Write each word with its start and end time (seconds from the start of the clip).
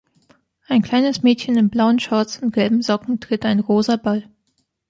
Ein 0.65 0.81
kleines 0.81 1.21
Mädchen 1.21 1.55
in 1.57 1.69
blauen 1.69 1.99
Shorts 1.99 2.39
und 2.41 2.51
gelben 2.53 2.81
Socken 2.81 3.19
tritt 3.19 3.45
einen 3.45 3.59
rosa 3.59 3.97
Ball. 3.97 4.27